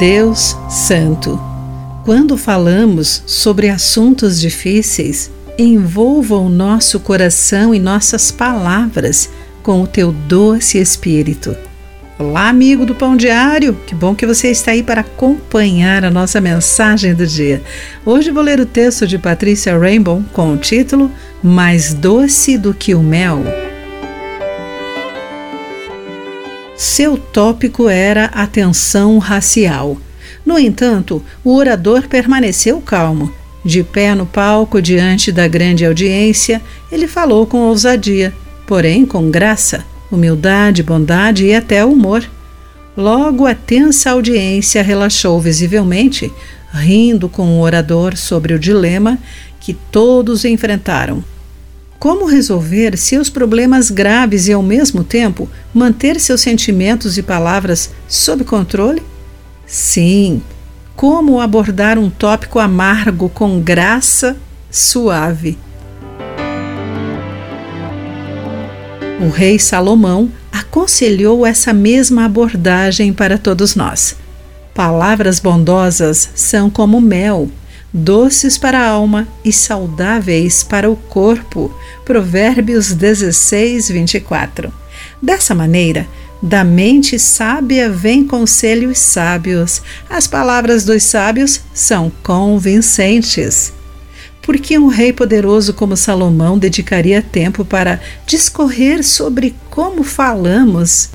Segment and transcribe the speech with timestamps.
[0.00, 1.38] Deus Santo.
[2.06, 9.28] Quando falamos sobre assuntos difíceis, envolva o nosso coração e nossas palavras
[9.62, 11.54] com o teu doce espírito.
[12.18, 13.78] Olá, amigo do Pão Diário!
[13.86, 17.62] Que bom que você está aí para acompanhar a nossa mensagem do dia.
[18.02, 21.10] Hoje vou ler o texto de Patrícia Rainbow com o título
[21.42, 23.44] Mais Doce do que o Mel.
[26.80, 29.98] Seu tópico era a tensão racial.
[30.46, 33.30] No entanto, o orador permaneceu calmo.
[33.62, 38.32] De pé no palco diante da grande audiência, ele falou com ousadia,
[38.66, 42.24] porém com graça humildade, bondade e até humor.
[42.96, 46.32] Logo a tensa audiência relaxou visivelmente,
[46.72, 49.18] rindo com o orador sobre o dilema
[49.60, 51.22] que todos enfrentaram.
[52.00, 58.42] Como resolver seus problemas graves e, ao mesmo tempo, manter seus sentimentos e palavras sob
[58.42, 59.02] controle?
[59.66, 60.40] Sim,
[60.96, 64.34] como abordar um tópico amargo com graça
[64.70, 65.58] suave.
[69.20, 74.16] O rei Salomão aconselhou essa mesma abordagem para todos nós.
[74.72, 77.50] Palavras bondosas são como mel,
[77.92, 81.74] doces para a alma e saudáveis para o corpo.
[82.04, 84.72] Provérbios 16, 24.
[85.20, 86.06] Dessa maneira,
[86.42, 89.82] da mente sábia vem conselhos sábios.
[90.08, 93.72] As palavras dos sábios são convincentes
[94.42, 101.10] porque um rei poderoso como Salomão dedicaria tempo para discorrer sobre como falamos,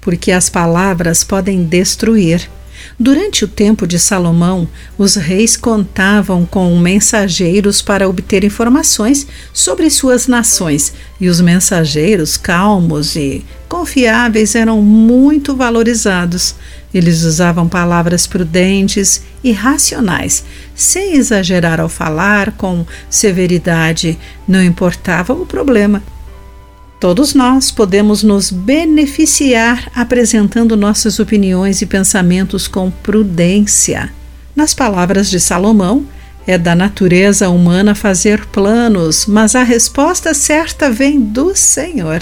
[0.00, 2.50] porque as palavras podem destruir.
[2.98, 10.26] Durante o tempo de Salomão, os reis contavam com mensageiros para obter informações sobre suas
[10.26, 16.54] nações, e os mensageiros calmos e confiáveis eram muito valorizados.
[16.92, 25.46] Eles usavam palavras prudentes e racionais, sem exagerar ao falar, com severidade, não importava o
[25.46, 26.02] problema.
[27.00, 34.12] Todos nós podemos nos beneficiar apresentando nossas opiniões e pensamentos com prudência.
[34.54, 36.04] Nas palavras de Salomão,
[36.46, 42.20] é da natureza humana fazer planos, mas a resposta certa vem do Senhor.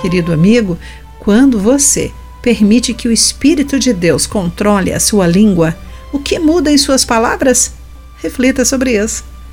[0.00, 0.78] Querido amigo,
[1.20, 5.76] quando você permite que o Espírito de Deus controle a sua língua,
[6.10, 7.70] o que muda em suas palavras?
[8.16, 9.31] Reflita sobre isso.